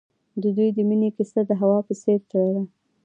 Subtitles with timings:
[0.41, 2.61] د دوی د مینې کیسه د هوا په څېر تلله.